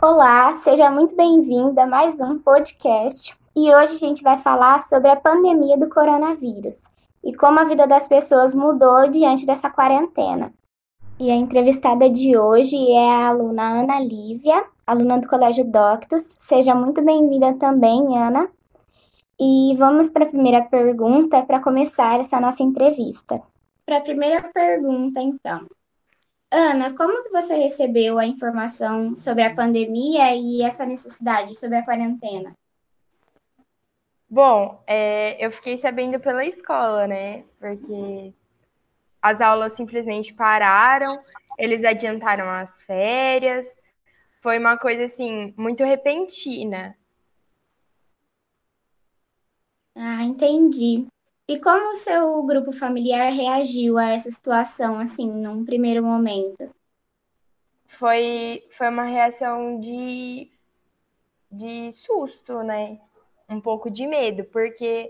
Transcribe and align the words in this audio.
Olá, 0.00 0.54
seja 0.56 0.90
muito 0.90 1.16
bem-vinda 1.16 1.82
a 1.82 1.86
mais 1.86 2.20
um 2.20 2.38
podcast. 2.38 3.34
E 3.56 3.74
hoje 3.74 3.94
a 3.94 3.98
gente 3.98 4.22
vai 4.22 4.38
falar 4.38 4.78
sobre 4.78 5.10
a 5.10 5.16
pandemia 5.16 5.78
do 5.78 5.88
coronavírus 5.88 6.82
e 7.24 7.34
como 7.34 7.58
a 7.58 7.64
vida 7.64 7.86
das 7.86 8.06
pessoas 8.06 8.54
mudou 8.54 9.08
diante 9.10 9.46
dessa 9.46 9.70
quarentena. 9.70 10.52
E 11.18 11.30
a 11.30 11.34
entrevistada 11.34 12.10
de 12.10 12.36
hoje 12.36 12.76
é 12.92 13.10
a 13.10 13.28
aluna 13.28 13.80
Ana 13.80 13.98
Lívia, 13.98 14.64
aluna 14.86 15.18
do 15.18 15.26
Colégio 15.26 15.64
Doctus. 15.64 16.36
Seja 16.38 16.74
muito 16.74 17.02
bem-vinda 17.02 17.58
também, 17.58 18.18
Ana. 18.18 18.48
E 19.40 19.74
vamos 19.78 20.08
para 20.08 20.24
a 20.24 20.28
primeira 20.28 20.62
pergunta 20.62 21.42
para 21.42 21.60
começar 21.60 22.20
essa 22.20 22.38
nossa 22.38 22.62
entrevista. 22.62 23.42
Para 23.84 23.98
a 23.98 24.02
primeira 24.02 24.42
pergunta, 24.52 25.20
então. 25.20 25.66
Ana, 26.50 26.94
como 26.96 27.24
que 27.24 27.30
você 27.30 27.54
recebeu 27.56 28.18
a 28.18 28.26
informação 28.26 29.14
sobre 29.16 29.42
a 29.42 29.54
pandemia 29.54 30.34
e 30.34 30.62
essa 30.62 30.86
necessidade 30.86 31.54
sobre 31.54 31.76
a 31.78 31.84
quarentena? 31.84 32.54
Bom, 34.28 34.82
é, 34.86 35.44
eu 35.44 35.50
fiquei 35.50 35.76
sabendo 35.76 36.20
pela 36.20 36.44
escola, 36.44 37.06
né? 37.06 37.44
Porque 37.58 38.32
as 39.20 39.40
aulas 39.40 39.72
simplesmente 39.72 40.32
pararam, 40.34 41.16
eles 41.58 41.84
adiantaram 41.84 42.48
as 42.48 42.76
férias. 42.82 43.66
Foi 44.40 44.58
uma 44.58 44.76
coisa 44.78 45.04
assim 45.04 45.52
muito 45.56 45.82
repentina. 45.82 46.96
Ah, 49.96 50.22
entendi. 50.22 51.06
E 51.48 51.60
como 51.60 51.92
o 51.92 51.94
seu 51.94 52.42
grupo 52.42 52.72
familiar 52.72 53.30
reagiu 53.30 53.96
a 53.98 54.10
essa 54.10 54.28
situação, 54.30 54.98
assim, 54.98 55.30
num 55.30 55.64
primeiro 55.64 56.02
momento? 56.02 56.74
Foi, 57.86 58.64
foi 58.76 58.88
uma 58.88 59.04
reação 59.04 59.78
de, 59.78 60.50
de 61.50 61.92
susto, 61.92 62.64
né? 62.64 62.98
Um 63.48 63.60
pouco 63.60 63.88
de 63.88 64.08
medo, 64.08 64.42
porque 64.46 65.08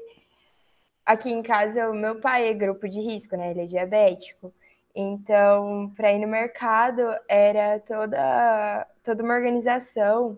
aqui 1.07 1.31
em 1.31 1.43
casa 1.43 1.89
o 1.89 1.95
meu 1.95 2.21
pai 2.21 2.49
é 2.49 2.53
grupo 2.53 2.87
de 2.87 3.01
risco, 3.01 3.35
né? 3.35 3.53
Ele 3.53 3.63
é 3.63 3.67
diabético. 3.67 4.53
Então, 4.95 5.91
para 5.97 6.13
ir 6.13 6.19
no 6.19 6.29
mercado 6.29 7.03
era 7.29 7.81
toda, 7.81 8.87
toda 9.03 9.23
uma 9.23 9.35
organização, 9.35 10.37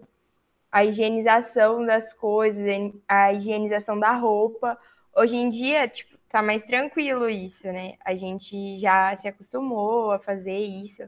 a 0.71 0.85
higienização 0.85 1.85
das 1.85 2.13
coisas, 2.13 2.65
a 3.09 3.33
higienização 3.33 3.99
da 3.99 4.13
roupa 4.13 4.79
Hoje 5.17 5.37
em 5.37 5.51
dia, 5.51 5.89
tipo, 5.89 6.17
tá 6.29 6.43
mais 6.43 6.63
tranquilo 6.65 7.29
isso, 7.29 7.67
né? 7.67 7.97
A 8.05 8.15
gente 8.15 8.79
já 8.79 9.17
se 9.17 9.27
acostumou 9.29 10.13
a 10.13 10.19
fazer 10.19 10.59
isso, 10.59 11.03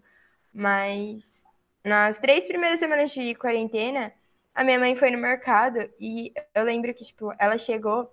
mas 0.53 1.45
nas 1.84 2.19
três 2.19 2.45
primeiras 2.47 2.78
semanas 2.81 3.12
de 3.12 3.34
quarentena, 3.34 4.12
a 4.55 4.65
minha 4.65 4.78
mãe 4.78 4.97
foi 4.97 5.11
no 5.11 5.19
mercado 5.19 5.89
e 5.98 6.33
eu 6.55 6.65
lembro 6.65 6.93
que, 6.95 7.05
tipo, 7.05 7.33
ela 7.39 7.56
chegou, 7.59 8.12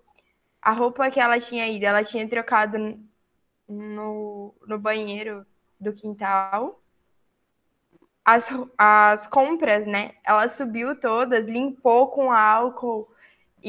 a 0.62 0.72
roupa 0.72 1.10
que 1.12 1.20
ela 1.20 1.40
tinha 1.40 1.68
ido, 1.68 1.86
ela 1.86 2.04
tinha 2.04 2.28
trocado 2.28 2.78
no, 3.68 4.54
no 4.68 4.80
banheiro 4.80 5.46
do 5.80 5.94
quintal. 5.94 6.82
As, 8.26 8.46
as 8.78 9.26
compras, 9.28 9.88
né? 9.88 10.16
Ela 10.24 10.48
subiu 10.48 11.00
todas, 11.00 11.48
limpou 11.48 12.10
com 12.10 12.32
álcool 12.32 13.10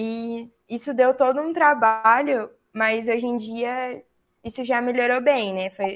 e 0.01 0.49
isso 0.69 0.95
deu 0.95 1.13
todo 1.13 1.41
um 1.41 1.53
trabalho, 1.53 2.49
mas 2.73 3.09
hoje 3.09 3.27
em 3.27 3.37
dia 3.37 4.01
isso 4.45 4.63
já 4.63 4.81
melhorou 4.81 5.21
bem, 5.21 5.53
né? 5.53 5.71
Foi, 5.71 5.93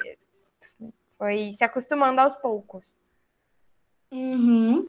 foi 1.17 1.53
se 1.53 1.63
acostumando 1.63 2.21
aos 2.21 2.35
poucos. 2.35 2.85
Uhum. 4.11 4.89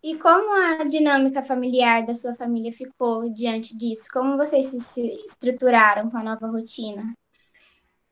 E 0.00 0.16
como 0.18 0.52
a 0.54 0.84
dinâmica 0.84 1.42
familiar 1.42 2.06
da 2.06 2.14
sua 2.14 2.32
família 2.32 2.70
ficou 2.70 3.28
diante 3.28 3.76
disso? 3.76 4.08
Como 4.12 4.36
vocês 4.36 4.68
se 4.68 5.02
estruturaram 5.26 6.08
com 6.08 6.16
a 6.16 6.22
nova 6.22 6.46
rotina? 6.46 7.12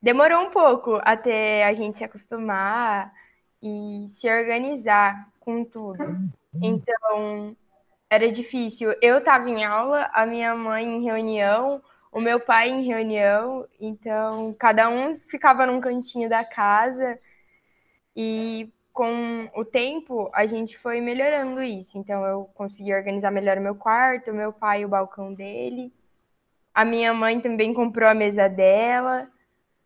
Demorou 0.03 0.41
um 0.41 0.51
pouco 0.51 0.99
até 1.05 1.65
a 1.65 1.73
gente 1.73 1.99
se 1.99 2.05
acostumar 2.05 3.15
e 3.63 4.07
se 4.09 4.29
organizar 4.29 5.33
com 5.39 5.65
tudo. 5.65 6.03
Então, 6.61 7.57
era 8.11 8.31
difícil. 8.31 8.95
Eu 9.03 9.19
estava 9.19 9.49
em 9.49 9.65
aula, 9.65 10.11
a 10.13 10.27
minha 10.27 10.55
mãe 10.55 10.85
em 10.85 11.05
reunião, 11.05 11.83
o 12.13 12.21
meu 12.21 12.39
pai 12.39 12.71
em 12.71 12.85
reunião, 12.85 13.67
então 13.81 14.55
cada 14.59 14.89
um 14.89 15.17
ficava 15.17 15.67
num 15.67 15.81
cantinho 15.81 16.29
da 16.29 16.45
casa 16.45 17.19
e 18.17 18.73
com 18.93 19.51
o 19.57 19.65
tempo 19.65 20.31
a 20.33 20.47
gente 20.47 20.79
foi 20.79 21.01
melhorando 21.01 21.63
isso. 21.63 21.99
Então 21.99 22.25
eu 22.25 22.45
consegui 22.55 22.95
organizar 22.95 23.31
melhor 23.33 23.59
o 23.59 23.63
meu 23.63 23.75
quarto, 23.75 24.31
o 24.31 24.35
meu 24.35 24.53
pai 24.53 24.85
o 24.85 24.89
balcão 24.89 25.35
dele. 25.35 25.93
A 26.73 26.85
minha 26.85 27.13
mãe 27.13 27.41
também 27.41 27.75
comprou 27.75 28.09
a 28.09 28.15
mesa 28.15 28.49
dela. 28.49 29.29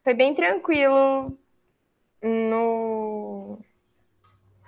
Foi 0.05 0.15
bem 0.15 0.35
tranquilo 0.35 1.37
no, 2.23 3.59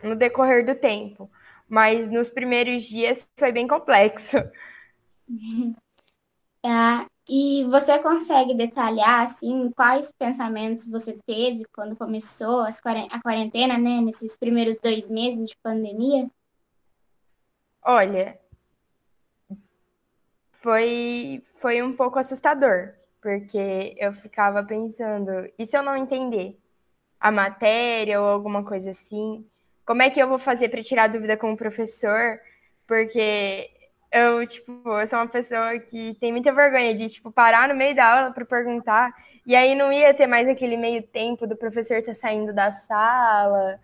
no 0.03 0.17
decorrer 0.17 0.65
do 0.65 0.75
tempo 0.75 1.31
mas 1.71 2.11
nos 2.11 2.29
primeiros 2.29 2.83
dias 2.83 3.25
foi 3.39 3.53
bem 3.53 3.69
complexo. 3.69 4.37
Ah, 6.65 7.07
e 7.29 7.65
você 7.67 7.97
consegue 8.01 8.55
detalhar 8.55 9.23
assim 9.23 9.71
quais 9.71 10.13
pensamentos 10.19 10.89
você 10.89 11.17
teve 11.25 11.65
quando 11.73 11.95
começou 11.95 12.63
a 12.63 13.21
quarentena, 13.23 13.79
né, 13.79 14.01
nesses 14.01 14.37
primeiros 14.37 14.79
dois 14.81 15.09
meses 15.09 15.49
de 15.49 15.57
pandemia? 15.63 16.29
Olha, 17.83 18.39
foi 20.51 21.43
foi 21.55 21.83
um 21.83 21.95
pouco 21.95 22.19
assustador, 22.19 22.95
porque 23.23 23.95
eu 23.97 24.13
ficava 24.15 24.65
pensando, 24.65 25.31
e 25.57 25.65
se 25.65 25.77
eu 25.77 25.83
não 25.85 25.97
entender 25.97 26.59
a 27.21 27.31
matéria 27.31 28.21
ou 28.21 28.27
alguma 28.27 28.65
coisa 28.65 28.91
assim? 28.91 29.47
Como 29.91 30.03
é 30.03 30.09
que 30.09 30.23
eu 30.23 30.29
vou 30.29 30.39
fazer 30.39 30.69
para 30.69 30.81
tirar 30.81 31.09
dúvida 31.09 31.37
com 31.37 31.53
o 31.53 31.57
professor? 31.57 32.39
Porque 32.87 33.69
eu, 34.13 34.47
tipo, 34.47 34.89
eu 34.89 35.05
sou 35.09 35.19
uma 35.19 35.27
pessoa 35.27 35.81
que 35.81 36.15
tem 36.21 36.31
muita 36.31 36.53
vergonha 36.53 36.95
de, 36.95 37.09
tipo, 37.09 37.33
parar 37.33 37.69
no 37.69 37.75
meio 37.75 37.93
da 37.93 38.19
aula 38.19 38.33
para 38.33 38.45
perguntar, 38.45 39.13
e 39.45 39.57
aí 39.57 39.75
não 39.75 39.93
ia 39.93 40.15
ter 40.15 40.29
mais 40.29 40.49
aquele 40.49 40.77
meio 40.77 41.03
tempo 41.03 41.45
do 41.45 41.57
professor 41.57 41.97
estar 41.97 42.13
tá 42.13 42.21
saindo 42.21 42.55
da 42.55 42.71
sala. 42.71 43.81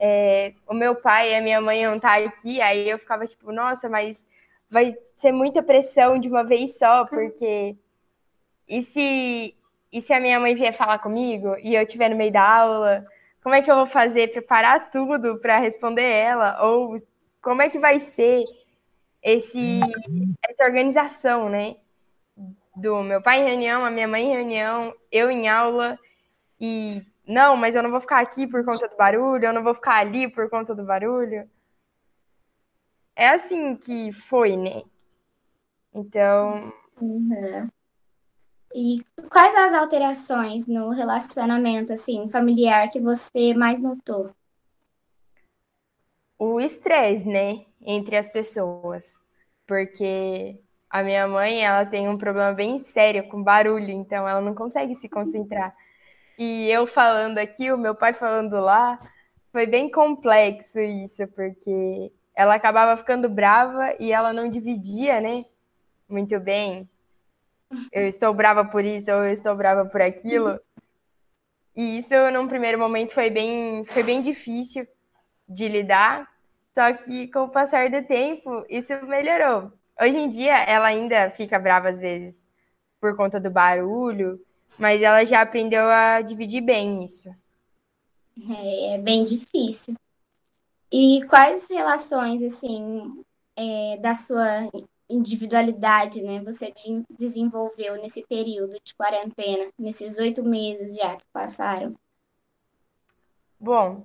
É, 0.00 0.54
o 0.66 0.72
meu 0.72 0.94
pai 0.94 1.32
e 1.32 1.34
a 1.34 1.42
minha 1.42 1.60
mãe 1.60 1.86
não 1.86 2.00
tá 2.00 2.16
aqui, 2.16 2.62
aí 2.62 2.88
eu 2.88 2.98
ficava 2.98 3.26
tipo, 3.26 3.52
nossa, 3.52 3.90
mas 3.90 4.26
vai 4.70 4.96
ser 5.16 5.32
muita 5.32 5.62
pressão 5.62 6.18
de 6.18 6.28
uma 6.28 6.44
vez 6.44 6.78
só, 6.78 7.04
porque 7.04 7.76
e 8.66 8.82
se 8.82 9.54
e 9.92 10.00
se 10.00 10.14
a 10.14 10.20
minha 10.20 10.40
mãe 10.40 10.54
vier 10.54 10.72
falar 10.74 10.98
comigo 10.98 11.56
e 11.62 11.74
eu 11.74 11.82
estiver 11.82 12.08
no 12.08 12.16
meio 12.16 12.32
da 12.32 12.42
aula, 12.42 13.06
como 13.46 13.54
é 13.54 13.62
que 13.62 13.70
eu 13.70 13.76
vou 13.76 13.86
fazer, 13.86 14.32
preparar 14.32 14.90
tudo 14.90 15.38
para 15.38 15.56
responder 15.58 16.02
ela, 16.02 16.66
ou 16.66 16.96
como 17.40 17.62
é 17.62 17.70
que 17.70 17.78
vai 17.78 18.00
ser 18.00 18.42
esse, 19.22 19.78
essa 20.44 20.64
organização, 20.64 21.48
né? 21.48 21.76
Do 22.74 23.04
meu 23.04 23.22
pai 23.22 23.40
em 23.40 23.44
reunião, 23.44 23.84
a 23.84 23.90
minha 23.92 24.08
mãe 24.08 24.24
em 24.24 24.32
reunião, 24.32 24.92
eu 25.12 25.30
em 25.30 25.48
aula, 25.48 25.96
e 26.60 27.06
não, 27.24 27.56
mas 27.56 27.76
eu 27.76 27.84
não 27.84 27.90
vou 27.92 28.00
ficar 28.00 28.18
aqui 28.18 28.48
por 28.48 28.64
conta 28.64 28.88
do 28.88 28.96
barulho, 28.96 29.44
eu 29.44 29.52
não 29.52 29.62
vou 29.62 29.74
ficar 29.74 29.98
ali 29.98 30.28
por 30.28 30.50
conta 30.50 30.74
do 30.74 30.82
barulho. 30.82 31.48
É 33.14 33.28
assim 33.28 33.76
que 33.76 34.12
foi, 34.12 34.56
né? 34.56 34.82
Então. 35.94 36.72
Uhum. 37.00 37.68
E 38.74 39.04
quais 39.30 39.54
as 39.54 39.72
alterações 39.72 40.66
no 40.66 40.90
relacionamento 40.90 41.92
assim 41.92 42.28
familiar 42.28 42.88
que 42.90 43.00
você 43.00 43.54
mais 43.54 43.78
notou? 43.78 44.30
O 46.38 46.60
estresse, 46.60 47.26
né, 47.26 47.64
entre 47.80 48.16
as 48.16 48.28
pessoas, 48.28 49.14
porque 49.66 50.60
a 50.90 51.02
minha 51.02 51.26
mãe, 51.26 51.64
ela 51.64 51.86
tem 51.86 52.08
um 52.08 52.18
problema 52.18 52.52
bem 52.52 52.78
sério 52.84 53.26
com 53.28 53.42
barulho, 53.42 53.90
então 53.90 54.28
ela 54.28 54.40
não 54.40 54.54
consegue 54.54 54.94
se 54.94 55.08
concentrar. 55.08 55.74
E 56.38 56.68
eu 56.70 56.86
falando 56.86 57.38
aqui, 57.38 57.72
o 57.72 57.78
meu 57.78 57.94
pai 57.94 58.12
falando 58.12 58.60
lá, 58.60 59.00
foi 59.50 59.66
bem 59.66 59.90
complexo 59.90 60.78
isso, 60.78 61.26
porque 61.28 62.12
ela 62.34 62.54
acabava 62.54 62.94
ficando 62.94 63.26
brava 63.26 63.94
e 63.98 64.12
ela 64.12 64.34
não 64.34 64.46
dividia, 64.46 65.18
né, 65.18 65.46
muito 66.06 66.38
bem 66.38 66.86
eu 67.92 68.06
estou 68.06 68.32
brava 68.32 68.64
por 68.64 68.84
isso 68.84 69.10
ou 69.10 69.24
eu 69.24 69.32
estou 69.32 69.54
brava 69.54 69.84
por 69.84 70.00
aquilo. 70.00 70.60
E 71.74 71.98
isso, 71.98 72.14
num 72.32 72.48
primeiro 72.48 72.78
momento, 72.78 73.12
foi 73.12 73.28
bem, 73.28 73.84
foi 73.86 74.02
bem 74.02 74.22
difícil 74.22 74.86
de 75.48 75.68
lidar. 75.68 76.26
Só 76.74 76.92
que, 76.92 77.28
com 77.28 77.44
o 77.44 77.48
passar 77.48 77.90
do 77.90 78.02
tempo, 78.04 78.64
isso 78.68 78.92
melhorou. 79.06 79.72
Hoje 80.00 80.18
em 80.18 80.30
dia, 80.30 80.62
ela 80.64 80.88
ainda 80.88 81.30
fica 81.30 81.58
brava 81.58 81.88
às 81.88 81.98
vezes 81.98 82.38
por 83.00 83.16
conta 83.16 83.38
do 83.38 83.50
barulho, 83.50 84.40
mas 84.78 85.00
ela 85.00 85.24
já 85.24 85.40
aprendeu 85.40 85.88
a 85.88 86.20
dividir 86.20 86.60
bem 86.60 87.04
isso. 87.04 87.34
É, 88.50 88.94
é 88.94 88.98
bem 88.98 89.24
difícil. 89.24 89.94
E 90.92 91.24
quais 91.28 91.68
relações, 91.68 92.42
assim, 92.42 93.24
é, 93.56 93.96
da 93.98 94.14
sua 94.14 94.70
individualidade, 95.08 96.22
né, 96.22 96.40
você 96.40 96.72
desenvolveu 97.10 97.96
nesse 98.00 98.24
período 98.26 98.76
de 98.82 98.94
quarentena, 98.94 99.70
nesses 99.78 100.18
oito 100.18 100.42
meses 100.42 100.96
já 100.96 101.16
que 101.16 101.24
passaram? 101.32 101.94
Bom, 103.58 104.04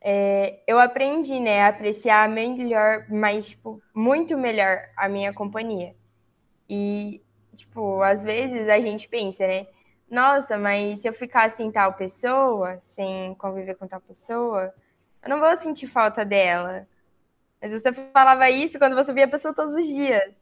é, 0.00 0.60
eu 0.66 0.78
aprendi, 0.78 1.40
né, 1.40 1.62
a 1.62 1.68
apreciar 1.68 2.28
melhor, 2.28 3.06
mas, 3.08 3.48
tipo, 3.48 3.82
muito 3.94 4.36
melhor 4.36 4.82
a 4.96 5.08
minha 5.08 5.32
companhia. 5.32 5.94
E, 6.68 7.22
tipo, 7.56 8.02
às 8.02 8.22
vezes 8.22 8.68
a 8.68 8.78
gente 8.80 9.08
pensa, 9.08 9.46
né, 9.46 9.66
nossa, 10.10 10.58
mas 10.58 11.00
se 11.00 11.08
eu 11.08 11.12
ficar 11.14 11.50
sem 11.50 11.72
tal 11.72 11.94
pessoa, 11.94 12.78
sem 12.82 13.34
conviver 13.36 13.74
com 13.76 13.86
tal 13.86 14.00
pessoa, 14.00 14.72
eu 15.22 15.28
não 15.30 15.40
vou 15.40 15.56
sentir 15.56 15.86
falta 15.86 16.24
dela. 16.24 16.86
Mas 17.64 17.72
você 17.72 17.90
falava 18.12 18.50
isso 18.50 18.78
quando 18.78 18.94
você 18.94 19.10
via 19.10 19.24
a 19.24 19.28
pessoa 19.28 19.54
todos 19.54 19.74
os 19.74 19.86
dias. 19.86 20.34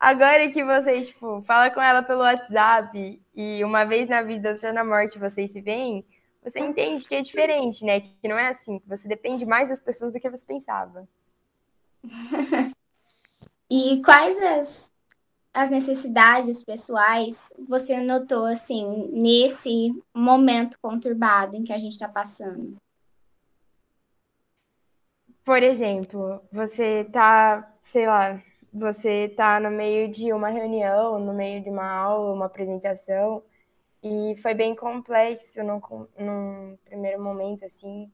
Agora 0.00 0.50
que 0.50 0.64
você, 0.64 1.02
tipo, 1.02 1.42
fala 1.42 1.68
com 1.68 1.78
ela 1.78 2.02
pelo 2.02 2.20
WhatsApp 2.20 3.20
e 3.34 3.62
uma 3.62 3.84
vez 3.84 4.08
na 4.08 4.22
vida, 4.22 4.52
outra 4.52 4.72
na 4.72 4.82
morte, 4.82 5.18
vocês 5.18 5.52
se 5.52 5.60
veem, 5.60 6.02
você 6.42 6.60
entende 6.60 7.04
que 7.04 7.16
é 7.16 7.20
diferente, 7.20 7.84
né? 7.84 8.00
Que 8.00 8.26
não 8.26 8.38
é 8.38 8.48
assim, 8.48 8.78
que 8.78 8.88
você 8.88 9.06
depende 9.06 9.44
mais 9.44 9.68
das 9.68 9.78
pessoas 9.78 10.10
do 10.10 10.18
que 10.18 10.30
você 10.30 10.46
pensava. 10.46 11.06
e 13.68 14.00
quais 14.02 14.42
as, 14.42 14.90
as 15.52 15.68
necessidades 15.68 16.64
pessoais 16.64 17.52
você 17.68 18.00
notou, 18.00 18.46
assim, 18.46 19.10
nesse 19.12 19.92
momento 20.14 20.78
conturbado 20.80 21.56
em 21.56 21.62
que 21.62 21.74
a 21.74 21.78
gente 21.78 21.92
está 21.92 22.08
passando? 22.08 22.74
Por 25.44 25.62
exemplo, 25.62 26.40
você 26.50 27.04
tá, 27.04 27.70
sei 27.82 28.06
lá, 28.06 28.42
você 28.72 29.28
tá 29.28 29.60
no 29.60 29.70
meio 29.70 30.10
de 30.10 30.32
uma 30.32 30.48
reunião, 30.48 31.18
no 31.18 31.34
meio 31.34 31.62
de 31.62 31.68
uma 31.68 31.86
aula, 31.86 32.32
uma 32.32 32.46
apresentação, 32.46 33.42
e 34.02 34.36
foi 34.42 34.54
bem 34.54 34.74
complexo 34.74 35.62
num, 35.62 35.80
num 36.18 36.78
primeiro 36.86 37.22
momento, 37.22 37.64
assim, 37.64 38.10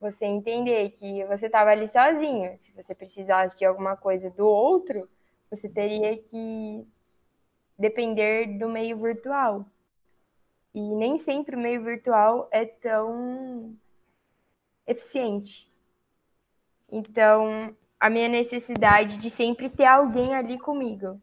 você 0.00 0.26
entender 0.26 0.90
que 0.90 1.24
você 1.26 1.46
estava 1.46 1.70
ali 1.70 1.88
sozinho. 1.88 2.54
Se 2.58 2.72
você 2.72 2.94
precisasse 2.94 3.56
de 3.58 3.64
alguma 3.64 3.96
coisa 3.96 4.30
do 4.30 4.46
outro, 4.46 5.08
você 5.50 5.68
teria 5.68 6.16
que 6.18 6.86
depender 7.78 8.58
do 8.58 8.68
meio 8.68 8.98
virtual. 8.98 9.64
E 10.74 10.80
nem 10.80 11.16
sempre 11.16 11.56
o 11.56 11.58
meio 11.58 11.82
virtual 11.82 12.48
é 12.52 12.66
tão 12.66 13.74
eficiente. 14.86 15.69
Então, 16.90 17.74
a 17.98 18.08
minha 18.08 18.28
necessidade 18.28 19.18
de 19.18 19.30
sempre 19.30 19.68
ter 19.68 19.84
alguém 19.84 20.34
ali 20.34 20.58
comigo. 20.58 21.20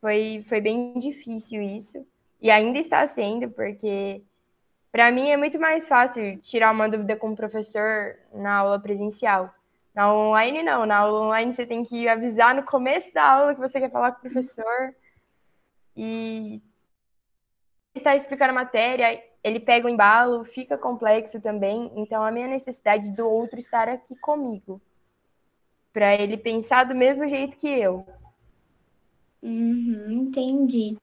Foi, 0.00 0.42
foi 0.48 0.60
bem 0.60 0.98
difícil 0.98 1.60
isso. 1.62 2.06
E 2.40 2.50
ainda 2.50 2.78
está 2.78 3.06
sendo, 3.06 3.50
porque 3.50 4.22
para 4.92 5.10
mim 5.10 5.28
é 5.28 5.36
muito 5.36 5.58
mais 5.58 5.88
fácil 5.88 6.38
tirar 6.40 6.72
uma 6.72 6.88
dúvida 6.88 7.16
com 7.16 7.30
o 7.30 7.36
professor 7.36 8.16
na 8.32 8.56
aula 8.58 8.80
presencial. 8.80 9.52
Na 9.94 10.12
online, 10.14 10.62
não. 10.62 10.86
Na 10.86 10.98
aula 10.98 11.26
online, 11.26 11.52
você 11.52 11.66
tem 11.66 11.84
que 11.84 12.08
avisar 12.08 12.54
no 12.54 12.62
começo 12.62 13.12
da 13.12 13.24
aula 13.24 13.54
que 13.54 13.60
você 13.60 13.80
quer 13.80 13.90
falar 13.90 14.12
com 14.12 14.18
o 14.18 14.30
professor. 14.30 14.94
E 15.96 16.62
ele 17.94 18.00
está 18.00 18.14
explicando 18.14 18.50
a 18.50 18.54
matéria, 18.54 19.20
ele 19.48 19.60
pega 19.60 19.86
o 19.86 19.90
embalo, 19.90 20.44
fica 20.44 20.78
complexo 20.78 21.40
também. 21.40 21.90
Então, 21.96 22.22
a 22.22 22.30
minha 22.30 22.46
necessidade 22.46 23.10
do 23.10 23.28
outro 23.28 23.58
estar 23.58 23.88
aqui 23.88 24.14
comigo, 24.16 24.80
para 25.92 26.14
ele 26.14 26.36
pensar 26.36 26.84
do 26.84 26.94
mesmo 26.94 27.26
jeito 27.26 27.56
que 27.56 27.68
eu. 27.68 28.06
Uhum, 29.42 30.10
entendi. 30.10 30.96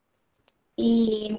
E 0.78 1.38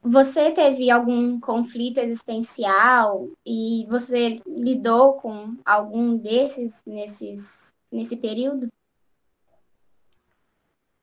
você 0.00 0.52
teve 0.52 0.90
algum 0.90 1.38
conflito 1.40 1.98
existencial 1.98 3.28
e 3.44 3.86
você 3.88 4.40
lidou 4.46 5.14
com 5.14 5.56
algum 5.64 6.16
desses 6.16 6.80
nesses, 6.86 7.74
nesse 7.90 8.16
período? 8.16 8.68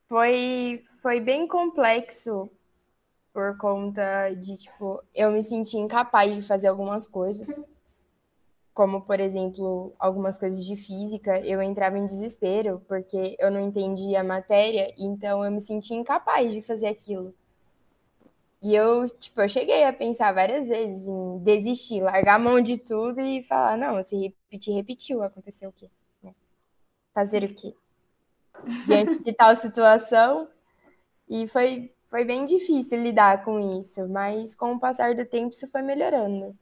Foi, 0.08 0.84
foi 1.02 1.20
bem 1.20 1.48
complexo 1.48 2.50
por 3.36 3.58
conta 3.58 4.30
de, 4.30 4.56
tipo, 4.56 5.04
eu 5.14 5.30
me 5.30 5.44
senti 5.44 5.76
incapaz 5.78 6.34
de 6.34 6.42
fazer 6.42 6.70
algumas 6.70 7.06
coisas. 7.06 7.54
Como, 8.74 9.02
por 9.02 9.20
exemplo, 9.20 9.94
algumas 10.00 10.38
coisas 10.38 10.64
de 10.64 10.78
física, 10.78 11.42
eu 11.42 11.62
entrava 11.62 11.98
em 11.98 12.06
desespero 12.06 12.82
porque 12.88 13.36
eu 13.38 13.52
não 13.52 13.60
entendia 13.60 14.22
a 14.22 14.24
matéria, 14.24 14.94
então 14.98 15.44
eu 15.44 15.52
me 15.52 15.60
sentia 15.60 15.98
incapaz 15.98 16.50
de 16.50 16.62
fazer 16.62 16.88
aquilo. 16.88 17.36
E 18.62 18.74
eu, 18.74 19.10
tipo, 19.10 19.42
eu 19.42 19.50
cheguei 19.50 19.84
a 19.84 19.92
pensar 19.92 20.32
várias 20.32 20.66
vezes 20.66 21.06
em 21.06 21.40
desistir, 21.40 22.02
largar 22.02 22.36
a 22.36 22.40
mão 22.40 22.62
de 22.62 22.78
tudo 22.78 23.20
e 23.20 23.44
falar, 23.44 23.78
não, 23.78 24.02
se 24.02 24.16
repetir, 24.50 24.74
repetiu, 24.74 25.22
aconteceu 25.22 25.70
o 25.72 25.74
quê? 25.74 25.90
Né? 26.24 26.34
Fazer 27.14 27.44
o 27.44 27.54
quê? 27.54 27.76
Diante 28.86 29.22
de 29.22 29.34
tal 29.34 29.54
situação. 29.58 30.48
E 31.28 31.48
foi, 31.48 31.95
foi 32.16 32.24
bem 32.24 32.46
difícil 32.46 33.04
lidar 33.04 33.44
com 33.44 33.78
isso, 33.78 34.08
mas 34.08 34.56
com 34.56 34.72
o 34.72 34.80
passar 34.80 35.14
do 35.16 35.26
tempo 35.26 35.54
isso 35.54 35.68
foi 35.68 35.82
melhorando. 35.82 36.58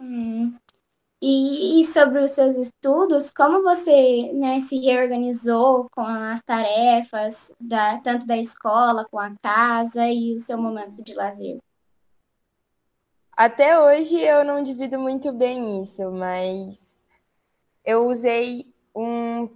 Hum. 0.00 0.56
E, 1.20 1.82
e, 1.82 1.84
sobre 1.84 2.20
os 2.20 2.30
seus 2.30 2.56
estudos, 2.56 3.30
como 3.34 3.62
você 3.62 4.32
né, 4.32 4.60
se 4.60 4.78
reorganizou 4.78 5.90
com 5.90 6.00
as 6.00 6.42
tarefas, 6.42 7.52
da, 7.60 7.98
tanto 7.98 8.26
da 8.26 8.38
escola, 8.38 9.06
com 9.10 9.18
a 9.18 9.36
casa 9.42 10.08
e 10.08 10.34
o 10.34 10.40
seu 10.40 10.56
momento 10.56 11.04
de 11.04 11.12
lazer? 11.12 11.58
Até 13.36 13.78
hoje 13.78 14.18
eu 14.18 14.42
não 14.42 14.62
divido 14.62 14.98
muito 14.98 15.30
bem 15.34 15.82
isso, 15.82 16.10
mas 16.10 16.80
eu 17.84 18.08
usei 18.08 18.72
um 18.94 19.46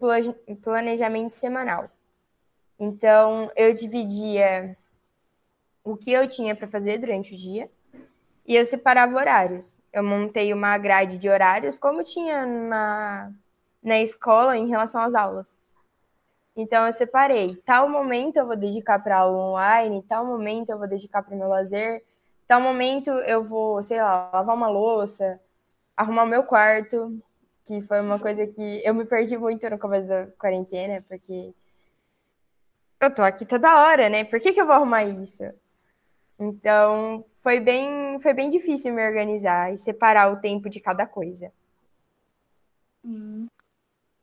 planejamento 0.60 1.30
semanal. 1.30 1.90
Então, 2.78 3.50
eu 3.56 3.74
dividia 3.74 4.76
o 5.82 5.96
que 5.96 6.12
eu 6.12 6.28
tinha 6.28 6.54
para 6.54 6.68
fazer 6.68 6.98
durante 6.98 7.34
o 7.34 7.36
dia 7.36 7.70
e 8.46 8.54
eu 8.54 8.64
separava 8.64 9.16
horários. 9.16 9.78
Eu 9.92 10.04
montei 10.04 10.52
uma 10.52 10.76
grade 10.78 11.18
de 11.18 11.28
horários, 11.28 11.78
como 11.78 12.04
tinha 12.04 12.46
na, 12.46 13.32
na 13.82 14.00
escola 14.00 14.56
em 14.56 14.68
relação 14.68 15.00
às 15.00 15.14
aulas. 15.14 15.58
Então, 16.54 16.86
eu 16.86 16.92
separei. 16.92 17.56
Tal 17.64 17.88
momento 17.88 18.36
eu 18.36 18.46
vou 18.46 18.56
dedicar 18.56 18.98
para 18.98 19.18
aula 19.18 19.50
online, 19.50 20.02
tal 20.08 20.26
momento 20.26 20.70
eu 20.70 20.78
vou 20.78 20.88
dedicar 20.88 21.22
para 21.22 21.34
o 21.34 21.38
meu 21.38 21.48
lazer, 21.48 22.04
tal 22.46 22.60
momento 22.60 23.10
eu 23.10 23.44
vou, 23.44 23.82
sei 23.82 24.02
lá, 24.02 24.30
lavar 24.32 24.56
uma 24.56 24.68
louça, 24.68 25.40
arrumar 25.96 26.24
o 26.24 26.26
meu 26.26 26.42
quarto, 26.44 27.20
que 27.64 27.82
foi 27.82 28.00
uma 28.00 28.18
coisa 28.18 28.46
que 28.46 28.82
eu 28.84 28.94
me 28.94 29.04
perdi 29.04 29.36
muito 29.36 29.68
no 29.68 29.78
começo 29.78 30.08
da 30.08 30.26
quarentena, 30.38 31.04
porque 31.08 31.54
eu 33.00 33.14
tô 33.14 33.22
aqui 33.22 33.44
toda 33.46 33.82
hora, 33.82 34.08
né? 34.08 34.24
Por 34.24 34.40
que, 34.40 34.52
que 34.52 34.60
eu 34.60 34.66
vou 34.66 34.74
arrumar 34.74 35.04
isso? 35.04 35.44
Então, 36.38 37.24
foi 37.42 37.60
bem, 37.60 38.20
foi 38.20 38.32
bem 38.32 38.48
difícil 38.48 38.92
me 38.92 39.06
organizar 39.06 39.72
e 39.72 39.78
separar 39.78 40.32
o 40.32 40.40
tempo 40.40 40.68
de 40.68 40.80
cada 40.80 41.06
coisa. 41.06 41.52
Hum. 43.04 43.46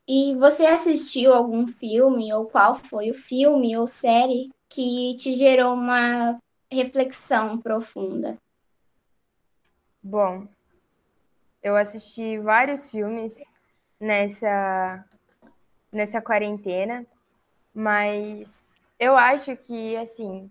E 0.08 0.36
você 0.36 0.66
assistiu 0.66 1.34
algum 1.34 1.68
filme, 1.68 2.32
ou 2.34 2.46
qual 2.46 2.76
foi 2.76 3.10
o 3.10 3.14
filme 3.14 3.76
ou 3.76 3.88
série 3.88 4.50
que 4.70 5.16
te 5.18 5.34
gerou 5.34 5.74
uma 5.74 6.38
reflexão 6.72 7.60
profunda? 7.60 8.38
Bom, 10.02 10.48
eu 11.64 11.76
assisti 11.76 12.38
vários 12.38 12.92
filmes 12.92 13.42
nessa, 14.00 15.04
nessa 15.92 16.22
quarentena, 16.22 17.06
mas 17.74 18.65
eu 19.00 19.18
acho 19.18 19.56
que, 19.58 19.96
assim, 19.98 20.50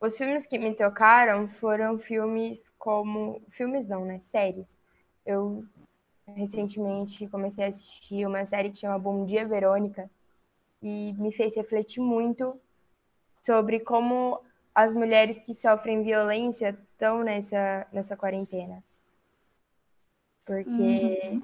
os 0.00 0.16
filmes 0.16 0.46
que 0.46 0.58
me 0.58 0.74
tocaram 0.74 1.48
foram 1.48 1.98
filmes 1.98 2.72
como. 2.78 3.42
Filmes 3.48 3.86
não, 3.88 4.04
né? 4.04 4.20
Séries. 4.20 4.78
Eu 5.26 5.64
recentemente 6.26 7.26
comecei 7.28 7.64
a 7.64 7.68
assistir 7.68 8.26
uma 8.26 8.44
série 8.44 8.70
que 8.70 8.78
chama 8.78 8.98
Bom 8.98 9.24
Dia 9.24 9.46
Verônica 9.46 10.10
e 10.82 11.14
me 11.18 11.32
fez 11.32 11.56
refletir 11.56 12.00
muito 12.00 12.60
sobre 13.42 13.80
como 13.80 14.40
as 14.74 14.92
mulheres 14.92 15.38
que 15.38 15.54
sofrem 15.54 16.02
violência 16.02 16.78
estão 16.92 17.24
nessa, 17.24 17.86
nessa 17.92 18.16
quarentena. 18.16 18.84
Porque 20.44 20.70
uhum. 20.70 21.42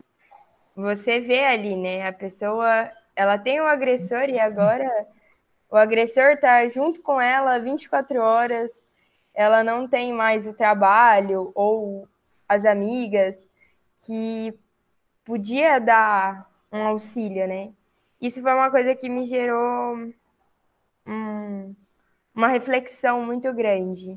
você 0.76 1.18
vê 1.18 1.44
ali, 1.44 1.74
né? 1.74 2.06
A 2.06 2.12
pessoa, 2.12 2.90
ela 3.16 3.36
tem 3.36 3.60
um 3.60 3.66
agressor 3.66 4.28
e 4.28 4.38
agora 4.38 5.08
o 5.74 5.76
agressor 5.76 6.34
está 6.34 6.68
junto 6.68 7.02
com 7.02 7.20
ela 7.20 7.58
24 7.58 8.20
horas, 8.20 8.70
ela 9.34 9.64
não 9.64 9.88
tem 9.88 10.12
mais 10.12 10.46
o 10.46 10.54
trabalho 10.54 11.50
ou 11.52 12.08
as 12.48 12.64
amigas 12.64 13.36
que 14.06 14.56
podia 15.24 15.80
dar 15.80 16.48
um 16.70 16.84
auxílio, 16.84 17.48
né? 17.48 17.72
Isso 18.20 18.40
foi 18.40 18.54
uma 18.54 18.70
coisa 18.70 18.94
que 18.94 19.08
me 19.08 19.26
gerou 19.26 19.96
um, 21.04 21.74
uma 22.32 22.46
reflexão 22.46 23.24
muito 23.24 23.52
grande. 23.52 24.16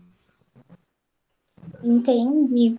Entendi. 1.84 2.76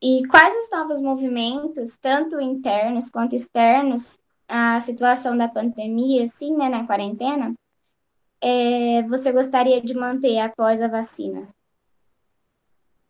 E 0.00 0.26
quais 0.28 0.54
os 0.56 0.70
novos 0.70 1.02
movimentos, 1.02 1.98
tanto 1.98 2.40
internos 2.40 3.10
quanto 3.10 3.36
externos, 3.36 4.18
a 4.48 4.80
situação 4.80 5.36
da 5.36 5.48
pandemia, 5.48 6.24
assim, 6.24 6.56
né, 6.56 6.70
na 6.70 6.86
quarentena, 6.86 7.54
é, 8.40 9.02
você 9.04 9.32
gostaria 9.32 9.80
de 9.80 9.94
manter 9.94 10.38
após 10.38 10.80
a 10.80 10.88
vacina? 10.88 11.48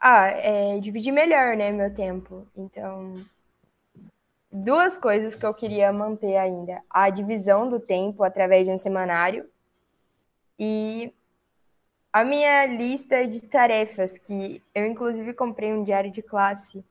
Ah, 0.01 0.29
é, 0.29 0.79
dividir 0.79 1.13
melhor, 1.13 1.57
né, 1.57 1.73
meu 1.73 1.93
tempo. 1.93 2.47
Então, 2.57 3.15
duas 4.53 4.97
coisas 4.97 5.35
que 5.35 5.45
eu 5.45 5.55
queria 5.55 5.93
manter 5.93 6.37
ainda: 6.37 6.83
a 6.89 7.11
divisão 7.11 7.69
do 7.69 7.81
tempo 7.81 8.23
através 8.23 8.67
de 8.67 8.73
um 8.73 8.79
semanário 8.79 9.49
e 10.59 11.13
a 12.13 12.25
minha 12.25 12.65
lista 12.67 13.27
de 13.27 13.43
tarefas, 13.43 14.17
que 14.17 14.63
eu 14.75 14.87
inclusive 14.87 15.35
comprei 15.35 15.73
um 15.73 15.85
diário 15.85 16.11
de 16.11 16.23
classe 16.23 16.83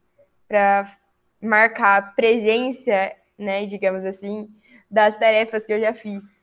para 0.48 0.98
marcar 1.42 1.98
a 1.98 2.02
presença, 2.02 3.12
né, 3.38 3.66
digamos 3.66 4.06
assim, 4.06 4.48
das 4.90 5.18
tarefas 5.18 5.66
que 5.66 5.74
eu 5.74 5.80
já 5.80 5.94
fiz. 5.94 6.35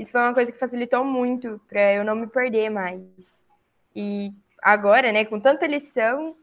Isso 0.00 0.12
foi 0.12 0.22
uma 0.22 0.32
coisa 0.32 0.50
que 0.50 0.58
facilitou 0.58 1.04
muito 1.04 1.60
para 1.68 1.92
eu 1.92 2.02
não 2.02 2.16
me 2.16 2.26
perder 2.26 2.70
mais. 2.70 3.44
E 3.94 4.32
agora, 4.62 5.12
né, 5.12 5.26
com 5.26 5.38
tanta 5.38 5.66
lição 5.66 6.34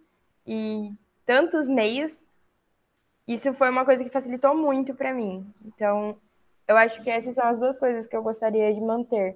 e 0.45 0.93
tantos 1.25 1.67
meios, 1.67 2.23
isso 3.27 3.51
foi 3.55 3.71
uma 3.71 3.83
coisa 3.83 4.03
que 4.03 4.11
facilitou 4.11 4.55
muito 4.55 4.93
para 4.93 5.11
mim. 5.11 5.51
Então, 5.65 6.15
eu 6.67 6.77
acho 6.77 7.01
que 7.01 7.09
essas 7.09 7.33
são 7.33 7.47
as 7.47 7.57
duas 7.57 7.79
coisas 7.79 8.05
que 8.05 8.15
eu 8.15 8.21
gostaria 8.21 8.71
de 8.71 8.79
manter, 8.79 9.35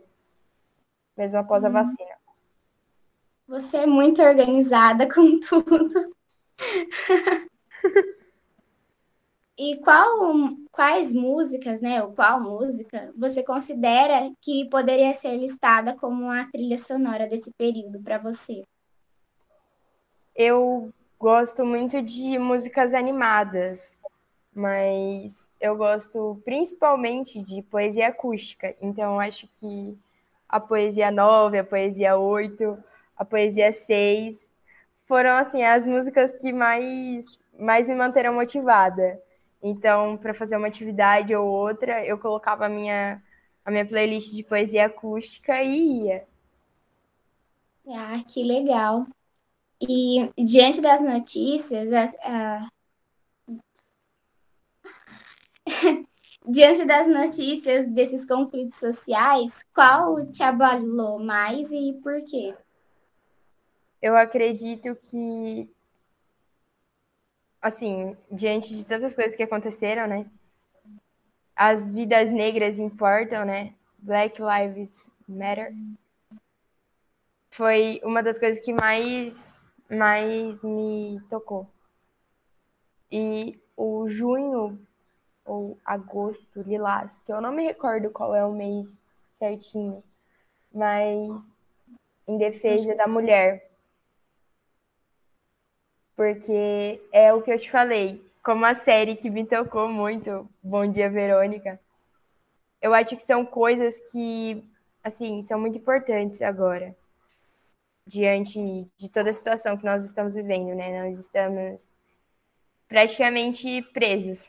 mesmo 1.18 1.40
após 1.40 1.64
a 1.64 1.68
uhum. 1.70 1.74
vacina. 1.74 2.16
Você 3.48 3.78
é 3.78 3.86
muito 3.88 4.22
organizada 4.22 5.10
com 5.12 5.40
tudo. 5.40 6.16
e 9.62 9.78
qual, 9.78 10.34
quais 10.72 11.14
músicas, 11.14 11.80
né, 11.82 12.02
ou 12.02 12.14
qual 12.14 12.42
música 12.42 13.14
você 13.16 13.44
considera 13.44 14.32
que 14.42 14.68
poderia 14.72 15.14
ser 15.14 15.38
listada 15.38 15.96
como 15.96 16.32
a 16.32 16.46
trilha 16.46 16.80
sonora 16.80 17.28
desse 17.28 17.52
período 17.52 18.02
para 18.02 18.18
você? 18.18 18.64
Eu 20.36 20.92
gosto 21.20 21.64
muito 21.64 22.02
de 22.02 22.40
músicas 22.40 22.92
animadas, 22.96 23.96
mas 24.52 25.48
eu 25.60 25.78
gosto 25.78 26.42
principalmente 26.44 27.40
de 27.40 27.62
poesia 27.62 28.08
acústica. 28.08 28.76
Então, 28.82 29.20
acho 29.20 29.48
que 29.60 29.96
a 30.50 30.60
poesia 30.60 31.12
9, 31.12 31.60
a 31.60 31.64
poesia 31.64 32.18
8, 32.18 32.84
a 33.16 33.24
poesia 33.24 33.72
6 33.72 34.56
foram 35.06 35.36
assim 35.36 35.62
as 35.62 35.86
músicas 35.86 36.32
que 36.32 36.52
mais 36.52 37.44
mais 37.60 37.88
me 37.88 37.94
manteram 37.94 38.34
motivada. 38.34 39.22
Então, 39.62 40.18
para 40.18 40.34
fazer 40.34 40.58
uma 40.58 40.68
atividade 40.68 41.36
ou 41.36 41.48
outra, 41.48 42.06
eu 42.06 42.18
colocava 42.18 42.66
a 42.66 42.70
minha 42.70 43.22
a 43.64 43.70
minha 43.70 43.86
playlist 43.86 44.32
de 44.32 44.44
poesia 44.44 44.88
acústica 44.88 45.62
e 45.62 46.06
ia. 46.06 46.28
Ah, 47.88 48.24
que 48.28 48.44
legal. 48.44 49.06
E 49.82 50.30
diante 50.38 50.82
das 50.82 51.02
notícias, 51.02 51.92
a, 51.92 52.14
a... 52.24 52.68
diante 56.48 56.86
das 56.86 57.08
notícias 57.08 57.88
desses 57.88 58.26
conflitos 58.26 58.78
sociais, 58.78 59.64
qual 59.74 60.26
te 60.32 60.44
abalou 60.44 61.20
mais 61.20 61.72
e 61.72 61.94
por 62.02 62.24
quê? 62.24 62.56
Eu 64.02 64.18
acredito 64.18 64.96
que, 64.96 65.70
assim, 67.62 68.18
diante 68.32 68.76
de 68.76 68.86
tantas 68.86 69.14
coisas 69.14 69.36
que 69.36 69.44
aconteceram, 69.44 70.08
né? 70.08 70.26
As 71.56 71.88
vidas 71.88 72.30
negras 72.30 72.80
importam, 72.80 73.46
né? 73.46 73.74
Black 74.00 74.42
Lives 74.42 75.04
Matter. 75.28 75.74
Foi 77.52 78.02
uma 78.04 78.24
das 78.24 78.40
coisas 78.40 78.64
que 78.64 78.74
mais 78.74 79.52
mas 79.92 80.64
me 80.64 81.20
tocou. 81.30 81.68
E 83.12 83.60
o 83.76 84.08
junho 84.08 84.80
ou 85.44 85.78
agosto, 85.84 86.62
lilás, 86.62 87.20
que 87.26 87.34
eu 87.34 87.42
não 87.42 87.52
me 87.52 87.64
recordo 87.64 88.10
qual 88.10 88.34
é 88.34 88.46
o 88.46 88.54
mês 88.54 89.04
certinho, 89.34 90.02
mas 90.74 91.46
em 92.26 92.38
defesa 92.38 92.96
da 92.96 93.06
mulher. 93.06 93.71
Porque 96.22 97.02
é 97.12 97.34
o 97.34 97.42
que 97.42 97.52
eu 97.52 97.58
te 97.58 97.72
falei, 97.72 98.24
como 98.44 98.64
a 98.64 98.76
série 98.76 99.16
que 99.16 99.28
me 99.28 99.44
tocou 99.44 99.88
muito, 99.88 100.48
Bom 100.62 100.86
Dia 100.86 101.10
Verônica. 101.10 101.80
Eu 102.80 102.94
acho 102.94 103.18
que 103.18 103.26
são 103.26 103.44
coisas 103.44 104.00
que, 104.12 104.64
assim, 105.04 105.42
são 105.42 105.60
muito 105.60 105.80
importantes 105.80 106.40
agora 106.44 106.96
diante 108.06 108.88
de 108.98 109.10
toda 109.10 109.32
a 109.32 109.34
situação 109.34 109.76
que 109.76 109.84
nós 109.84 110.06
estamos 110.06 110.36
vivendo, 110.36 110.76
né? 110.76 111.04
Nós 111.04 111.18
estamos 111.18 111.92
praticamente 112.88 113.82
presos, 113.92 114.48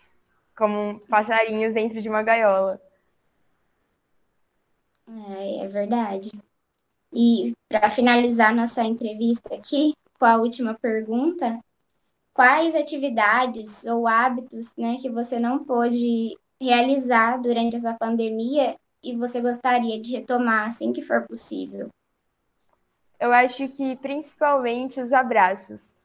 como 0.55 1.01
passarinhos 1.09 1.73
dentro 1.73 2.03
de 2.03 2.09
uma 2.11 2.23
gaiola. 2.23 2.79
É, 5.09 5.65
é 5.65 5.69
verdade. 5.69 6.31
E 7.11 7.55
para 7.67 7.89
finalizar 7.89 8.55
nossa 8.55 8.85
entrevista 8.85 9.55
aqui, 9.55 9.95
com 10.23 10.27
a 10.27 10.37
última 10.37 10.73
pergunta, 10.73 11.59
quais 12.33 12.77
atividades 12.77 13.85
ou 13.87 14.07
hábitos, 14.07 14.71
né, 14.79 14.97
que 15.03 15.11
você 15.11 15.41
não 15.41 15.65
pôde 15.65 16.39
realizar 16.61 17.39
durante 17.39 17.75
essa 17.75 17.93
pandemia 17.93 18.77
e 19.03 19.17
você 19.17 19.41
gostaria 19.41 20.01
de 20.01 20.13
retomar 20.13 20.69
assim 20.69 20.93
que 20.93 21.03
for 21.03 21.27
possível? 21.27 21.89
eu 23.19 23.33
acho 23.33 23.67
que 23.71 23.97
principalmente 23.97 25.01
os 25.01 25.13
abraços. 25.13 25.97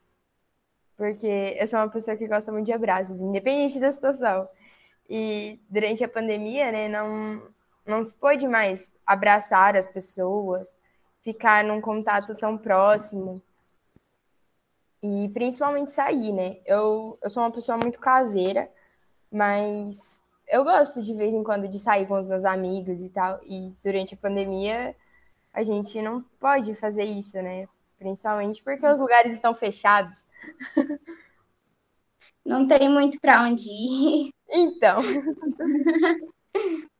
Porque 0.96 1.56
eu 1.56 1.68
sou 1.68 1.78
uma 1.78 1.88
pessoa 1.88 2.16
que 2.16 2.26
gosta 2.26 2.50
muito 2.50 2.66
de 2.66 2.72
abraços, 2.72 3.20
independente 3.20 3.78
da 3.78 3.92
situação. 3.92 4.48
E 5.08 5.60
durante 5.70 6.02
a 6.02 6.08
pandemia, 6.08 6.72
né, 6.72 6.88
não, 6.88 7.40
não 7.86 8.02
se 8.02 8.12
pôde 8.14 8.48
mais 8.48 8.90
abraçar 9.06 9.76
as 9.76 9.86
pessoas, 9.88 10.76
ficar 11.20 11.62
num 11.62 11.80
contato 11.80 12.34
tão 12.34 12.58
próximo. 12.58 13.40
E 15.02 15.28
principalmente 15.28 15.92
sair, 15.92 16.32
né? 16.32 16.56
Eu, 16.66 17.18
eu 17.22 17.30
sou 17.30 17.42
uma 17.42 17.52
pessoa 17.52 17.78
muito 17.78 17.98
caseira, 17.98 18.68
mas 19.30 20.20
eu 20.48 20.64
gosto 20.64 21.02
de 21.02 21.14
vez 21.14 21.32
em 21.32 21.44
quando 21.44 21.68
de 21.68 21.78
sair 21.78 22.06
com 22.06 22.18
os 22.20 22.26
meus 22.26 22.44
amigos 22.44 23.02
e 23.02 23.08
tal. 23.08 23.40
E 23.44 23.72
durante 23.82 24.14
a 24.14 24.16
pandemia 24.16 24.96
a 25.52 25.62
gente 25.62 26.00
não 26.02 26.22
pode 26.40 26.74
fazer 26.74 27.04
isso, 27.04 27.36
né? 27.40 27.68
Principalmente 27.98 28.62
porque 28.62 28.86
os 28.86 29.00
lugares 29.00 29.32
estão 29.32 29.54
fechados. 29.54 30.26
Não 32.44 32.66
tem 32.66 32.88
muito 32.88 33.20
para 33.20 33.42
onde 33.42 33.68
ir. 33.68 34.32
Então. 34.50 35.02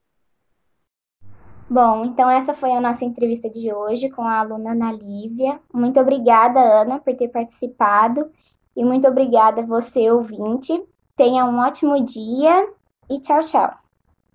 Bom, 1.70 2.04
então 2.06 2.30
essa 2.30 2.54
foi 2.54 2.72
a 2.72 2.80
nossa 2.80 3.04
entrevista 3.04 3.50
de 3.50 3.72
hoje 3.72 4.08
com 4.08 4.22
a 4.22 4.38
aluna 4.38 4.72
Ana 4.72 4.90
Lívia. 4.90 5.60
Muito 5.72 6.00
obrigada, 6.00 6.58
Ana, 6.60 6.98
por 6.98 7.14
ter 7.14 7.28
participado. 7.28 8.30
E 8.74 8.82
muito 8.82 9.06
obrigada 9.06 9.66
você, 9.66 10.10
ouvinte. 10.10 10.82
Tenha 11.14 11.44
um 11.44 11.58
ótimo 11.58 12.02
dia 12.04 12.66
e 13.10 13.20
tchau, 13.20 13.40
tchau. 13.40 13.87